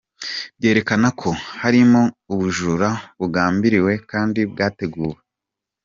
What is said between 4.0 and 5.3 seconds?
kandi bwateguwe.